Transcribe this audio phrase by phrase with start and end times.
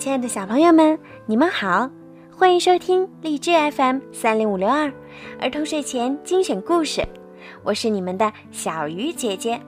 [0.00, 1.90] 亲爱的小朋友们，你们好，
[2.34, 4.90] 欢迎收听荔枝 FM 三零五六二
[5.38, 7.06] 儿童睡前精选故事，
[7.62, 9.60] 我是你们的小鱼姐姐。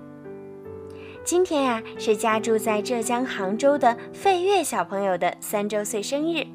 [1.22, 6.46] 今天呀，是家住在浙江杭州的费月小朋友的三周岁生日，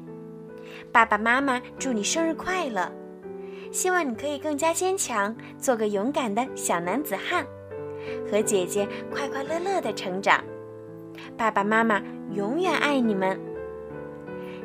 [0.90, 2.90] 爸爸妈妈祝你生日快乐，
[3.70, 7.46] 希望你可以更加坚强，做个勇敢的小男子汉，
[8.28, 10.42] 和姐姐快快乐乐的成长。
[11.36, 12.02] 爸爸妈妈
[12.32, 13.38] 永远爱你们。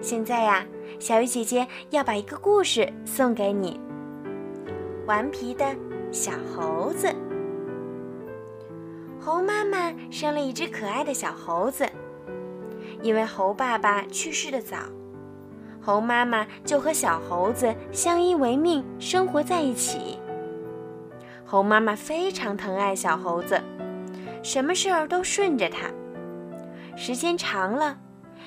[0.04, 0.66] 现在呀，
[1.00, 3.80] 小鱼姐姐要把一个故事送给你。
[5.08, 5.66] 顽皮的
[6.12, 7.08] 小猴子。
[9.18, 11.88] 猴妈妈生了一只可爱的小猴子，
[13.02, 14.76] 因为猴爸爸去世的早，
[15.82, 20.20] 猴妈妈就和小猴子相依为命，生活在一起。
[21.46, 23.58] 猴妈妈非常疼爱小猴子，
[24.44, 25.90] 什么事儿都顺着它。
[26.98, 28.00] 时间长了。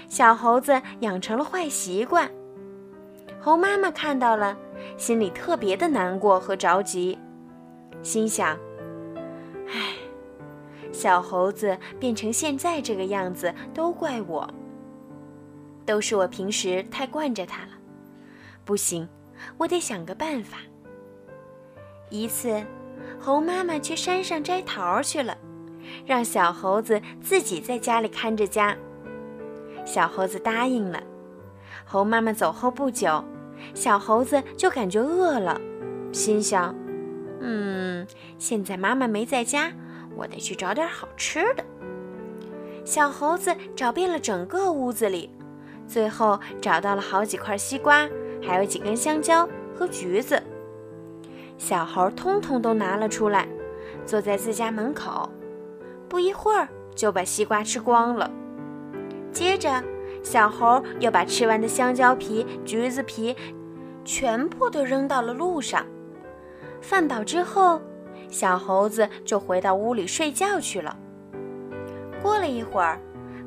[0.08, 2.30] 小猴子养成了坏习惯，
[3.40, 4.56] 猴妈妈看到了，
[4.96, 7.18] 心里特别的难过和着急，
[8.02, 8.56] 心想
[9.68, 9.94] ：“唉，
[10.92, 14.48] 小猴子变成现在这个样子，都怪我，
[15.84, 17.70] 都是我平时太惯着它了。
[18.64, 19.08] 不行，
[19.58, 20.58] 我得想个办法。”
[22.08, 22.64] 一次，
[23.18, 25.36] 猴妈妈去山上摘桃去了，
[26.06, 28.76] 让小猴子自己在家里看着家。
[29.86, 31.02] 小猴子答应了。
[31.86, 33.24] 猴妈妈走后不久，
[33.72, 35.58] 小猴子就感觉饿了，
[36.12, 36.74] 心想
[37.40, 39.72] ：“嗯，现在妈妈没在家，
[40.16, 41.64] 我得去找点好吃的。”
[42.84, 45.30] 小猴子找遍了整个屋子里，
[45.86, 48.08] 最后找到了好几块西瓜，
[48.42, 50.42] 还有几根香蕉和橘子。
[51.58, 53.48] 小猴通通都拿了出来，
[54.04, 55.30] 坐在自家门口，
[56.08, 58.30] 不一会儿就把西瓜吃光了。
[59.36, 59.84] 接着，
[60.22, 63.36] 小猴又把吃完的香蕉皮、橘子皮
[64.02, 65.84] 全部都扔到了路上。
[66.80, 67.78] 饭饱之后，
[68.30, 70.96] 小猴子就回到屋里睡觉去了。
[72.22, 72.98] 过了一会儿，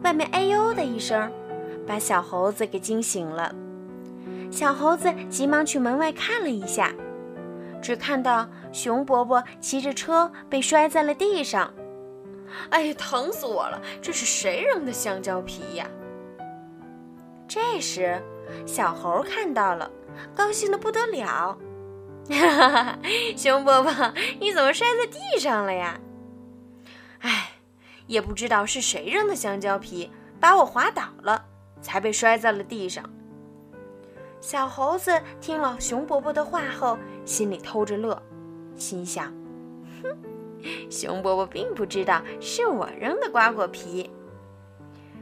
[0.03, 1.27] 外面“哎呦”的一声，
[1.87, 3.51] 把小猴子给惊醒了。
[4.51, 6.93] 小猴子急忙去门外看了一下，
[7.81, 11.73] 只看到熊伯伯骑着车被摔在了地上。
[12.69, 13.81] 哎呀，疼死我了！
[14.01, 15.87] 这是谁扔的香蕉皮呀？
[17.47, 18.21] 这时，
[18.65, 19.89] 小猴看到了，
[20.35, 21.57] 高兴的不得了。
[23.35, 25.99] 熊伯伯，你怎么摔在地上了呀？
[27.21, 27.51] 哎，
[28.05, 31.43] 也不知道是谁扔的香蕉皮，把我滑倒了，
[31.81, 33.03] 才被摔在了地上。
[34.41, 38.21] 小猴子听了熊伯伯的话后，心里偷着乐，
[38.75, 39.25] 心想：
[40.01, 40.17] 哼。
[40.89, 44.09] 熊伯伯并不知道是我扔的瓜果皮，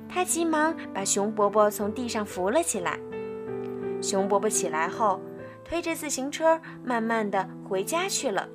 [0.10, 3.00] 他急忙把熊伯伯从地上扶了起来。
[4.02, 5.20] 熊伯伯起来后，
[5.64, 8.48] 推着自行车慢慢的回家去了。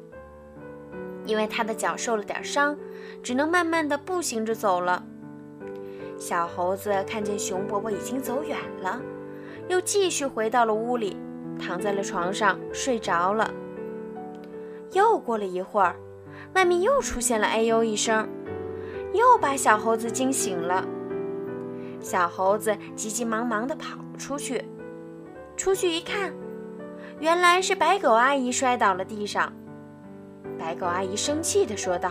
[1.25, 2.77] 因为他的脚受了点伤，
[3.23, 5.05] 只能慢慢的步行着走了。
[6.19, 9.01] 小猴子看见熊伯伯已经走远了，
[9.69, 11.17] 又继续回到了屋里，
[11.59, 13.53] 躺在了床上睡着了。
[14.93, 15.95] 又过了一会儿。
[16.55, 18.29] 外面又出现了“哎呦”一声，
[19.15, 20.87] 又把小猴子惊醒了。
[22.01, 24.65] 小猴子急急忙忙地跑了出去。
[25.57, 26.33] 出去一看，
[27.21, 29.53] 原来是白狗阿姨摔倒了地上。
[30.59, 32.11] 白狗阿姨生气地说道：“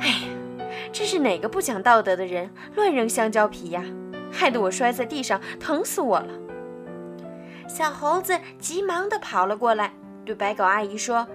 [0.00, 3.84] 哎呀，这是哪个不讲道德的人乱扔香蕉皮呀？
[4.30, 6.28] 害得我摔在地上，疼死我了！”
[7.68, 9.92] 小猴子急忙地跑了过来，
[10.24, 11.26] 对白狗阿姨说。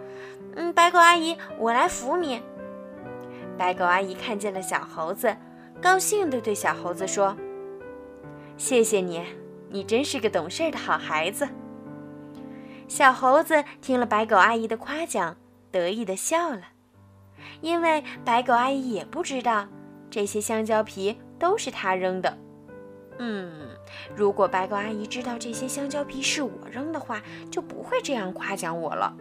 [0.60, 2.42] 嗯，白狗阿姨，我来扶你。
[3.58, 5.34] 白狗阿姨看见了小猴子，
[5.82, 7.34] 高兴地对小猴子说
[8.58, 9.24] ：“谢谢你，
[9.70, 11.48] 你真是个懂事的好孩子。”
[12.90, 15.38] 小猴子听了白狗阿姨的夸奖，
[15.72, 16.62] 得意地笑了，
[17.62, 19.66] 因为白狗阿姨也不知道
[20.10, 22.38] 这些香蕉皮都是他扔的。
[23.20, 23.50] 嗯，
[24.14, 29.16] 如果白狗阿姨知道这些香蕉皮是我扔的话，就不会这样夸奖我了。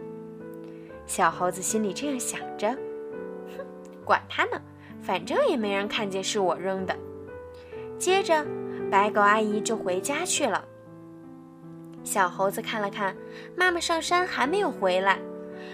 [1.09, 2.69] 小猴子心里这样想着，
[3.57, 3.65] 哼，
[4.05, 4.61] 管他呢，
[5.01, 6.95] 反正也没人看见是我扔的。
[7.97, 8.45] 接着，
[8.91, 10.63] 白狗阿姨就回家去了。
[12.03, 13.17] 小猴子看了看
[13.55, 15.17] 妈妈上山还没有回来，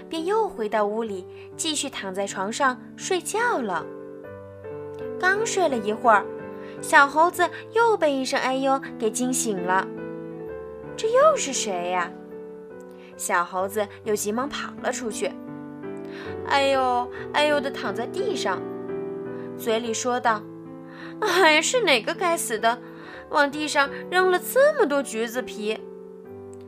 [0.07, 1.27] 便又回到屋里，
[1.57, 3.85] 继续躺在床上睡觉了。
[5.19, 6.25] 刚睡了一会儿，
[6.81, 9.85] 小猴子又被一声“哎呦”给惊醒了。
[10.95, 12.09] 这又是谁呀？
[13.17, 15.31] 小猴子又急忙跑了出去，
[16.47, 18.61] 哎呦哎呦的躺在地上，
[19.57, 20.41] 嘴里说道
[21.21, 22.77] ：“哎，是哪个该死的，
[23.29, 25.79] 往地上扔了这么多橘子皮，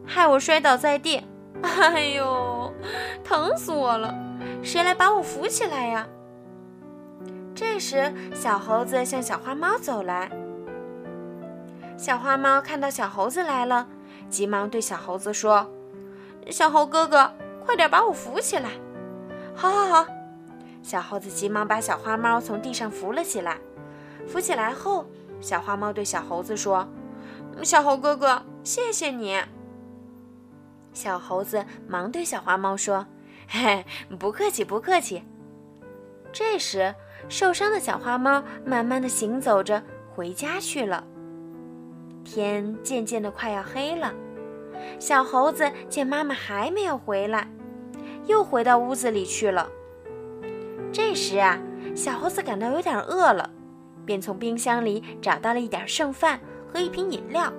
[0.05, 1.21] 害我摔倒在地。
[1.61, 2.73] 哎呦，
[3.23, 4.13] 疼死我了！
[4.61, 6.07] 谁来把我扶起来呀？
[7.55, 10.29] 这时，小猴子向小花猫走来。
[11.97, 13.87] 小花猫看到小猴子来了，
[14.29, 15.67] 急忙对小猴子说
[16.49, 17.31] ：“小猴哥哥，
[17.65, 18.71] 快点把我扶起来
[19.55, 20.07] ！”“好，好，好。”
[20.83, 23.57] 小猴子急忙把小花猫从地上扶了起来。
[24.27, 25.05] 扶起来后，
[25.41, 26.87] 小花猫对小猴子说
[27.63, 29.41] ：“小猴哥哥，谢谢你。”
[30.93, 33.05] 小猴子忙对小花猫说
[33.47, 33.85] ：“嘿，
[34.17, 35.23] 不客气，不客气。”
[36.33, 36.93] 这时，
[37.29, 39.83] 受伤的小花猫慢慢的行走着
[40.15, 41.03] 回家去了。
[42.23, 44.13] 天渐渐的快要黑了，
[44.99, 47.47] 小猴子见妈妈还没有回来，
[48.25, 49.69] 又回到屋子里去了。
[50.91, 51.59] 这时啊，
[51.95, 53.49] 小猴子感到有点饿了，
[54.05, 56.39] 便从冰箱里找到了一点剩饭
[56.71, 57.51] 和一瓶饮料。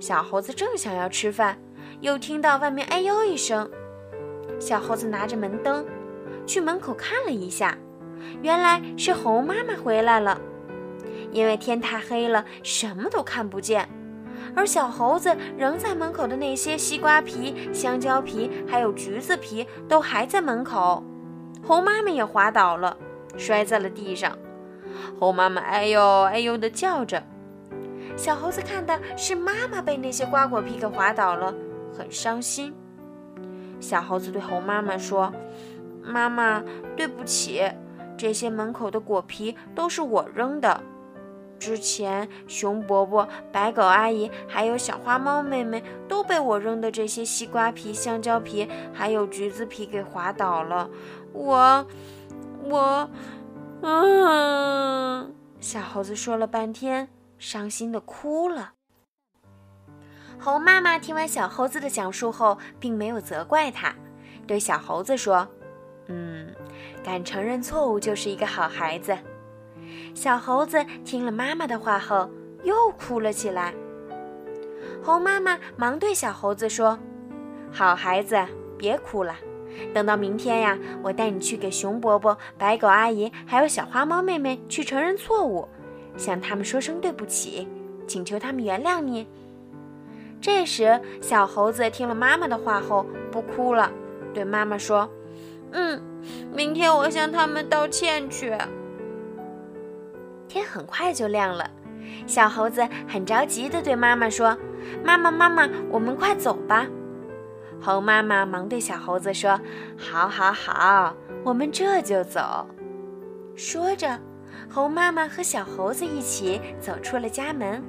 [0.00, 1.58] 小猴子正想要吃饭。
[2.00, 3.68] 又听到外面哎呦一声，
[4.60, 5.84] 小猴子拿着门灯
[6.46, 7.76] 去门口看了一下，
[8.40, 10.40] 原来是猴妈妈回来了。
[11.32, 13.88] 因为天太黑了，什么都看不见，
[14.54, 21.02] 而小猴子扔在门口的那些西瓜皮、香蕉皮还有橘子皮都还在门口。
[21.66, 22.96] 猴妈妈也滑倒了，
[23.36, 24.36] 摔在了地上。
[25.18, 27.22] 猴妈妈哎呦哎呦的叫着，
[28.16, 31.54] 小猴子看的是妈妈被那些瓜果皮给滑倒了。
[31.96, 32.72] 很伤心，
[33.80, 35.32] 小猴子对猴妈妈说
[36.04, 36.62] ：“妈妈，
[36.96, 37.62] 对不起，
[38.16, 40.80] 这些门口的果皮都是我扔的。
[41.58, 50.88] 之前熊伯伯、白狗阿姨还有小花猫妹妹都被我扔的这些西瓜皮、香蕉皮还有橘子皮给滑倒了。
[51.32, 51.86] 我，
[52.64, 53.10] 我，
[53.82, 57.08] 嗯。”小猴子说了半天，
[57.38, 58.74] 伤心的哭了。
[60.38, 63.92] 猴妈妈听完小猴子的讲述后，并没有责怪他，
[64.46, 65.48] 对小猴子说
[66.06, 66.54] ：“嗯，
[67.02, 69.18] 敢承认错误就是一个好孩子。”
[70.14, 72.28] 小猴子听了妈妈的话后，
[72.62, 73.72] 又哭了起来。
[75.02, 76.98] 猴妈妈忙对小猴子说
[77.72, 78.36] ：“好孩子，
[78.76, 79.34] 别哭了，
[79.94, 85.68] 等到明天呀，我带你去给熊伯伯、白狗阿姨还有小花猫妹妹去承认错误，
[86.16, 87.68] 向他们说声对不起，
[88.06, 89.26] 请求他们原谅你。”
[90.40, 93.90] 这时，小猴子听了妈妈的话后，不哭了，
[94.34, 95.08] 对妈妈说
[95.72, 96.00] ：“嗯，
[96.52, 98.56] 明天我向他们道歉去。”
[100.48, 101.70] 天很快就亮了，
[102.26, 104.56] 小猴子很着急地对妈妈说
[105.04, 106.86] ：“妈妈，妈妈，我们快走吧！”
[107.80, 109.60] 猴妈妈忙对小猴子说
[109.96, 111.14] ：“好，好，好，
[111.44, 112.66] 我们这就走。”
[113.54, 114.18] 说着，
[114.68, 117.82] 猴妈妈和小猴子一起走出了家门。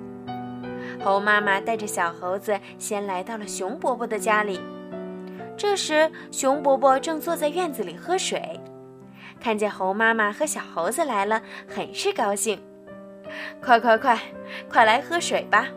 [1.04, 4.60] 猴妈妈带着小猴子先来到了熊伯伯的家里。
[5.56, 8.59] 这时，熊伯伯正坐在院子里喝水，
[9.40, 12.62] 看见猴妈妈和小猴子来了，很是高兴。
[13.62, 14.20] 快快快，
[14.70, 15.68] 快来喝水吧！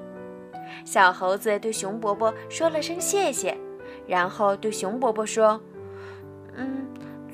[0.84, 3.56] 小猴子对熊伯伯说了声谢谢，
[4.06, 5.60] 然后对熊伯伯说
[6.56, 6.86] ：“嗯，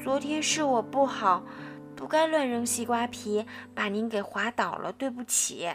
[0.03, 1.45] 昨天是我不好，
[1.95, 5.71] 不该乱扔西瓜皮，把您给滑倒了，对不起。”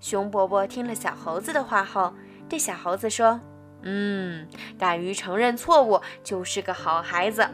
[0.00, 2.14] 熊伯伯听了小猴子的话后，
[2.48, 3.40] 对小猴子说
[3.82, 7.46] ：“嗯，敢于承认错误就是个好孩子。”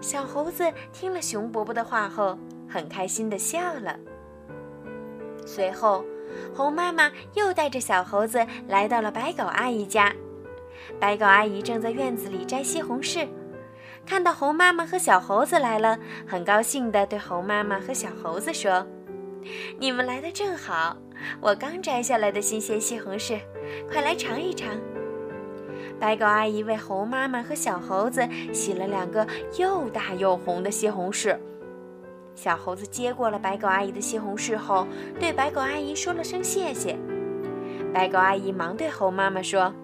[0.00, 2.38] 小猴子听了熊伯伯的话后，
[2.68, 3.96] 很开心地笑了。
[5.46, 6.04] 随后，
[6.54, 10.12] 猴妈妈又带着小猴子来到了白狗阿姨家。
[10.98, 13.28] 白狗阿姨正在院子里摘西红柿，
[14.06, 18.86] 看到猴妈妈和小猴子来了，很高兴地对猴妈妈和小猴子说
[19.78, 20.96] ：“你们来的正好。”
[21.38, 23.40] 我刚摘下来的新鲜西红柿，
[23.92, 24.70] 快来尝一尝。
[26.00, 29.26] 白狗阿姨为猴妈妈和小猴子洗了两个
[29.58, 31.38] 又大又红的西红柿。
[32.34, 34.86] 小猴子接过了白狗阿姨的西红柿后，
[35.18, 36.98] 对白狗阿姨说了声谢谢。
[37.92, 39.74] 白狗阿姨忙对猴妈妈说：“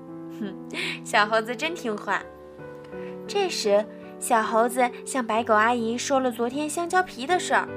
[0.41, 0.55] 哼，
[1.05, 2.23] 小猴子真听话。”
[3.29, 3.85] 这时，
[4.19, 7.69] 小猴子向白狗阿姨说了昨天香蕉皮的事儿。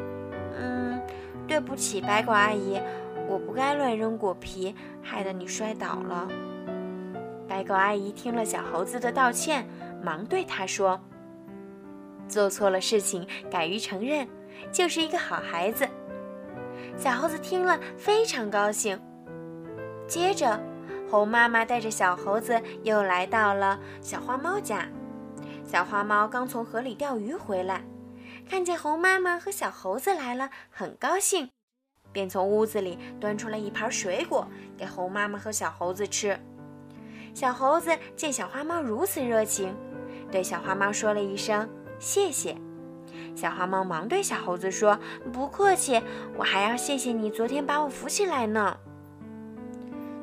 [0.57, 1.01] 嗯，
[1.45, 2.79] 对不起，白狗阿姨。
[3.27, 6.27] 我不该乱扔果皮，害得你摔倒了。
[7.49, 9.67] 白狗阿姨听了小猴子的道歉，
[10.03, 11.01] 忙对他说
[12.29, 14.29] ：“做错了事情，敢于承认，
[14.71, 15.87] 就是一个好孩子。”
[16.95, 19.01] 小猴子听了非常高兴。
[20.07, 20.61] 接着，
[21.09, 24.87] 猴妈妈带着小猴子又来到了小花猫家。
[25.65, 27.83] 小花猫刚从河里钓鱼回来，
[28.47, 31.49] 看见猴妈妈和小猴子来了，很高兴。
[32.11, 36.39] 便从屋子里端出了一盘水果给猴妈妈和小猴子吃。
[37.33, 39.73] 小猴子见小花猫如此热情，
[40.31, 41.67] 对小花猫说了一声
[41.99, 42.55] 谢谢。
[43.35, 44.99] 小花猫忙对小猴子说
[45.31, 46.01] ：“不客气，
[46.37, 48.77] 我还要谢谢你昨天把我扶起来呢。”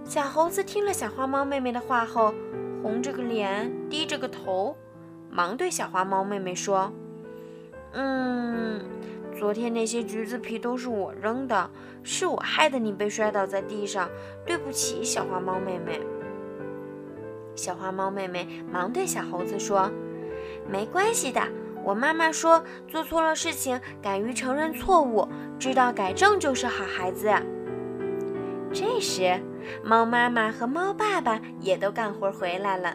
[0.05, 2.35] 小猴子听了小花猫妹妹的话后，
[2.83, 4.77] 红着个脸，低着个头，
[5.31, 6.93] 忙对小花猫妹妹说
[7.93, 8.81] ：“嗯。”
[9.39, 11.71] 昨天那些橘子皮都是我扔的，
[12.03, 14.09] 是我害得你被摔倒在地上，
[14.47, 16.01] 对不起，小花猫妹妹。
[17.57, 19.91] 小花猫妹妹忙对小猴子说
[20.71, 21.43] ：“没关系的，
[21.83, 25.27] 我妈妈说，做错了事情，敢于承认错误，
[25.59, 27.33] 知道改正就是好孩子。”
[28.73, 29.41] 这时，
[29.83, 32.95] 猫妈妈和猫爸爸也都干活回来了，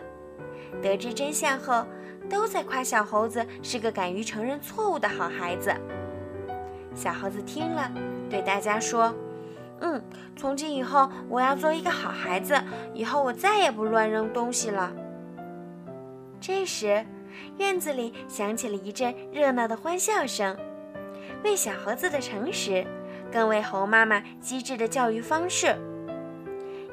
[0.82, 1.86] 得知真相后，
[2.30, 5.74] 都在夸小猴子是个敢于承认错误的好孩子。
[6.94, 7.92] 小猴子听了，
[8.30, 9.12] 对大家说
[9.82, 10.02] ：“嗯，
[10.36, 12.60] 从今以后我要做一个好孩子，
[12.94, 14.92] 以后我再也不乱扔东西了。”
[16.40, 17.06] 这时，
[17.58, 20.58] 院子里响起了一阵热闹的欢笑声，
[21.44, 22.86] 为小猴子的诚实，
[23.32, 25.76] 更为猴妈妈机智的教育方式。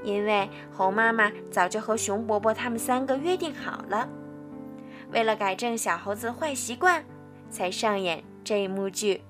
[0.04, 4.09] 因为猴妈妈早就和熊伯伯他们三个约定好了，
[5.11, 7.04] 为了改正小猴子坏习惯，
[7.50, 9.23] 才上演这一幕剧。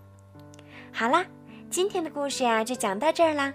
[0.92, 1.24] 好啦，
[1.70, 3.52] 今天的故事呀就讲到这儿啦。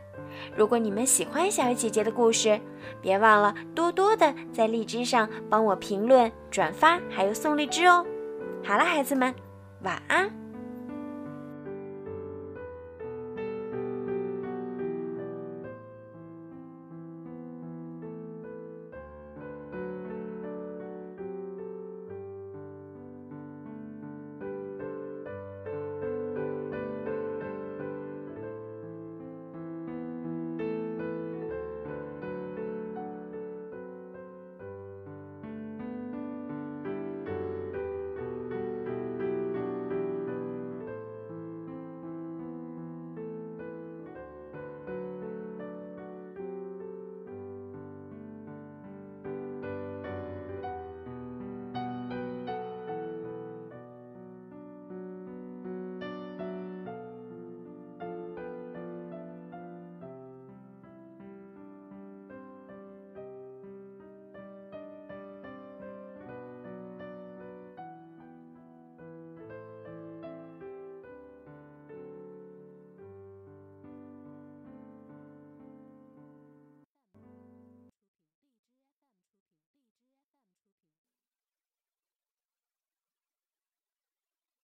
[0.55, 2.59] 如果你们喜欢小鱼姐姐的故事，
[3.01, 8.05] 别忘了多多的在荔枝上帮我评论、转发，还有送荔枝哦。
[8.63, 9.33] 好了，孩子们，
[9.81, 10.42] 晚安。